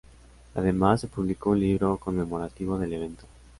Además, 0.55 1.01
se 1.01 1.07
publicó 1.07 1.51
un 1.51 1.59
libro 1.59 1.95
conmemorativo 1.97 2.75
del 2.79 2.93
evento. 2.93 3.25